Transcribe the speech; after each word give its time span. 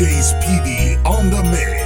DJ 0.00 0.22
Speedy 0.22 0.96
on 1.04 1.28
the 1.28 1.42
mix. 1.50 1.79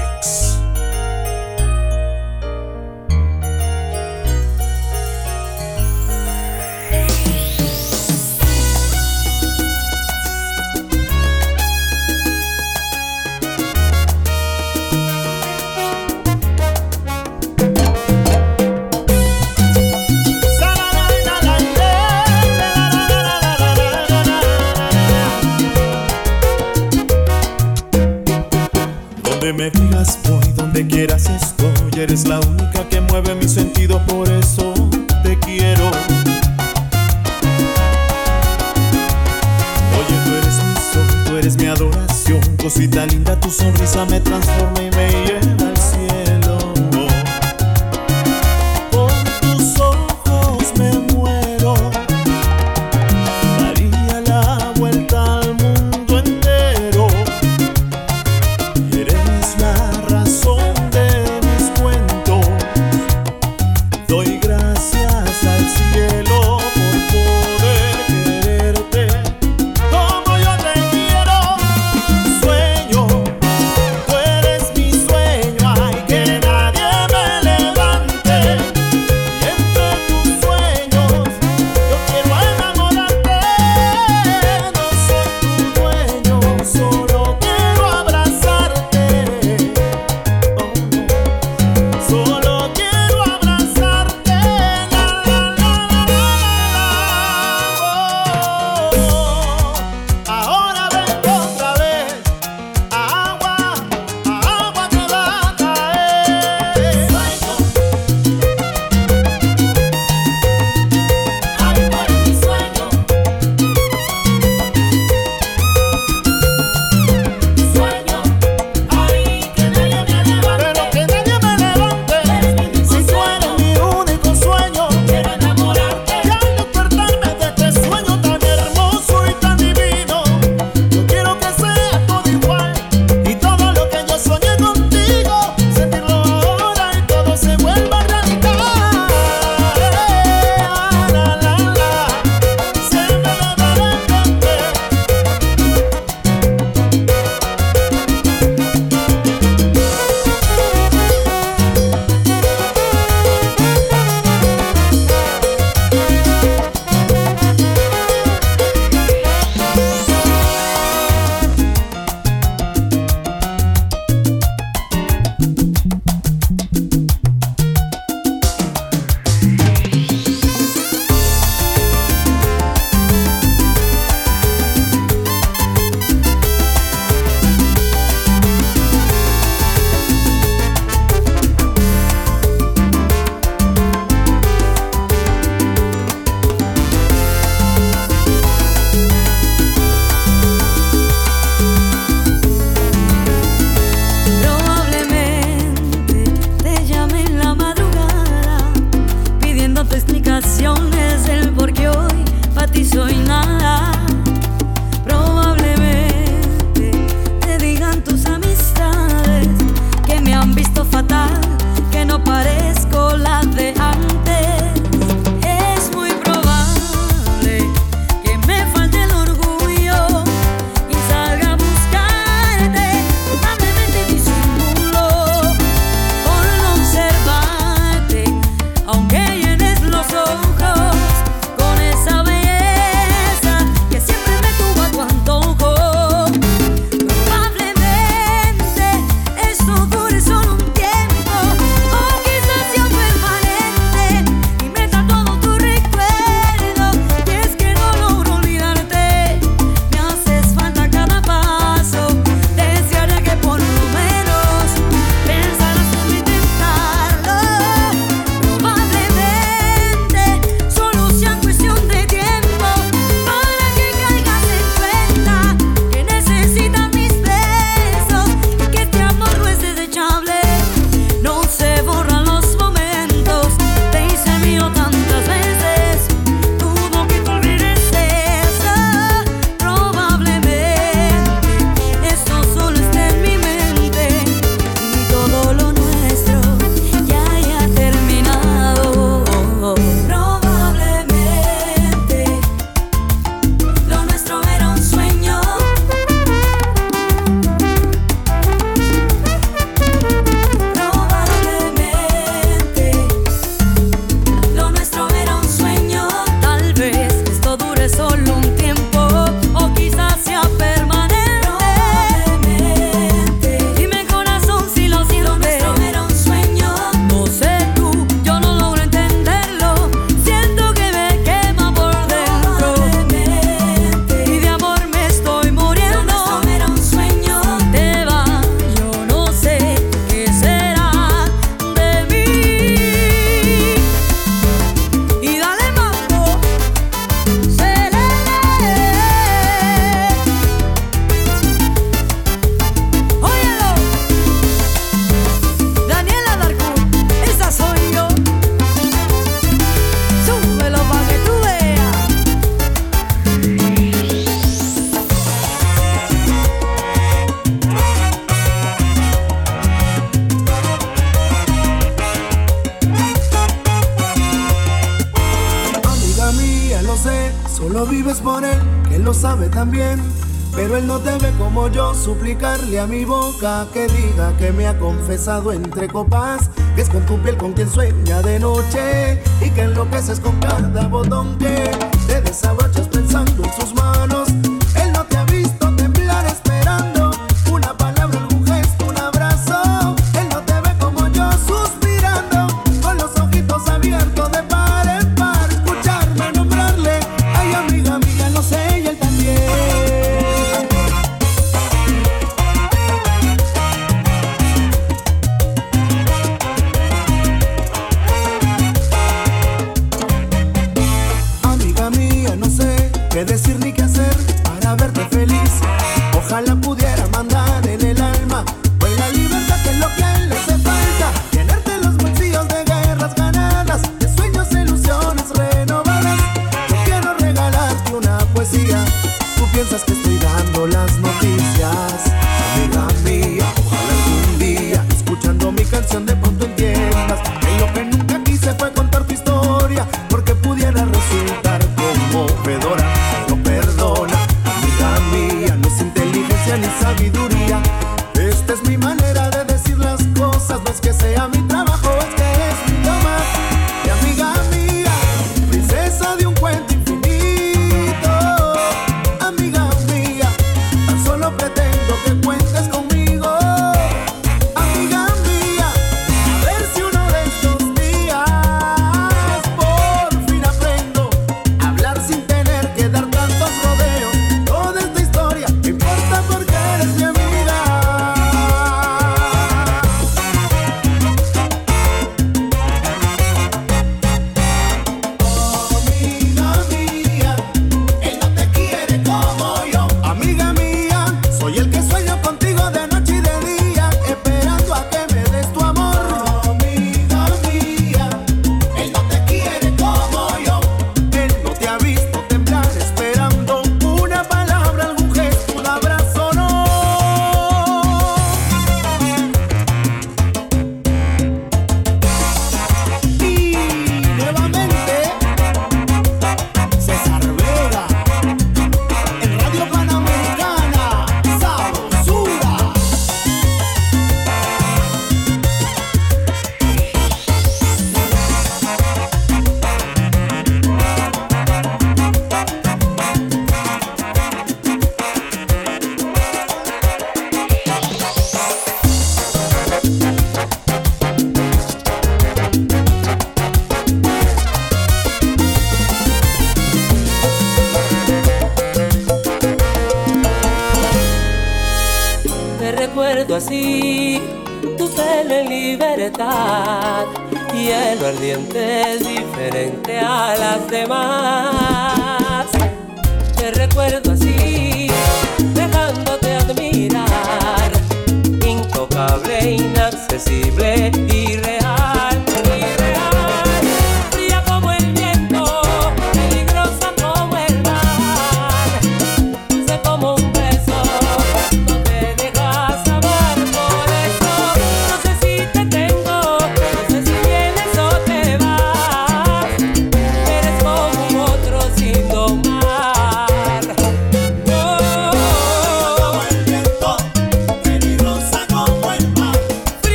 mi 372.86 373.04
boca 373.04 373.66
que 373.72 373.86
diga 373.86 374.36
que 374.36 374.52
me 374.52 374.66
ha 374.66 374.78
confesado 374.78 375.52
entre 375.52 375.88
copas, 375.88 376.50
que 376.74 376.82
es 376.82 376.88
con 376.88 377.04
tu 377.06 377.18
piel 377.18 377.36
con 377.36 377.52
quien 377.52 377.68
sueña 377.68 378.20
de 378.22 378.38
noche 378.38 379.22
y 379.40 379.50
que 379.50 379.62
enloqueces 379.62 380.20
con 380.20 380.38
cada 380.40 380.86
botón 380.88 381.38
que 381.38 381.73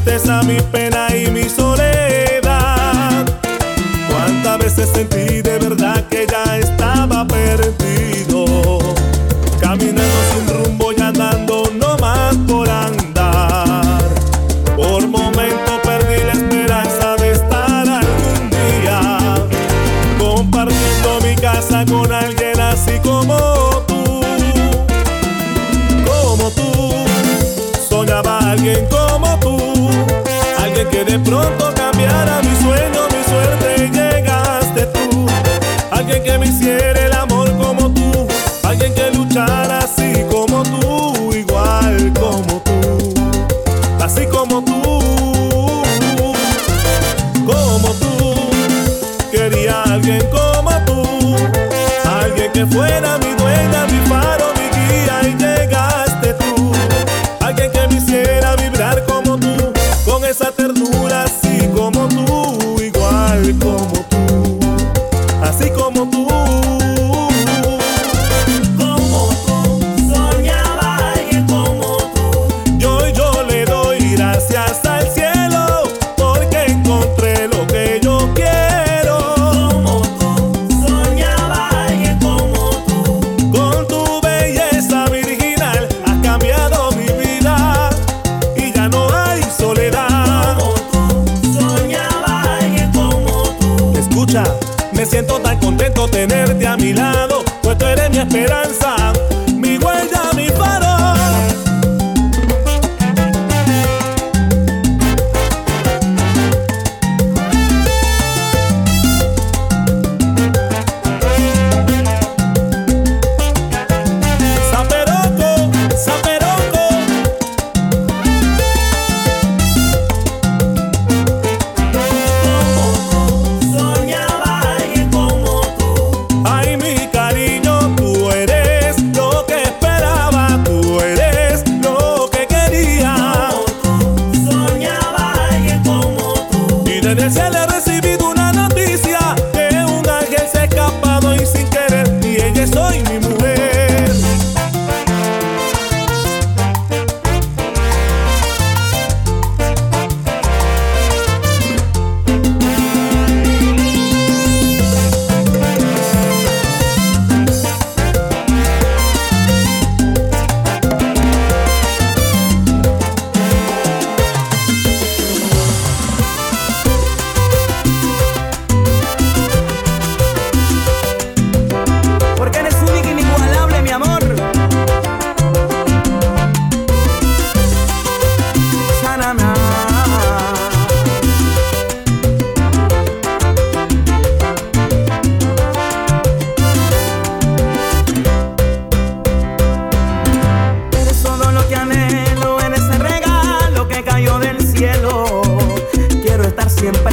tristeza, 0.00 0.42
mi 0.42 0.60
pena 0.72 1.14
y 1.14 1.30
mi 1.30 1.48
soledad. 1.48 3.26
Cuántas 4.08 4.58
veces 4.58 4.88
sentí 4.90 5.42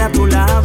a 0.08 0.12
tu 0.12 0.26
lado. 0.26 0.57